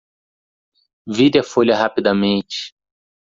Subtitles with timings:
[1.05, 2.73] Vire a folha rapidamente